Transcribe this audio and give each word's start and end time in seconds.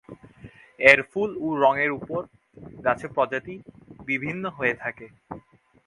এর 0.79 0.99
ফুল 1.09 1.29
ও 1.39 1.47
রঙের 1.63 1.91
উপর 1.99 2.21
গাছে 2.85 3.07
প্রজাতি 3.15 3.55
বিভিন্ন 4.07 4.43
হয়ে 4.57 4.75
থাকে। 4.83 5.05